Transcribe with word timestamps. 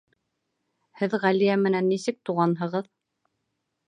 Һеҙ 1.01 1.15
Ғәлиә 1.25 1.57
менән 1.65 1.87
нисек 1.93 2.17
туғанһығыҙ? 2.31 2.89